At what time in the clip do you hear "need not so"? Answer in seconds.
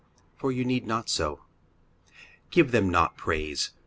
0.65-1.41